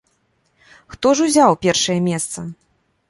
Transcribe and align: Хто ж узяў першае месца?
Хто 0.95 1.13
ж 1.19 1.27
узяў 1.27 1.51
першае 1.67 1.99
месца? 2.11 2.39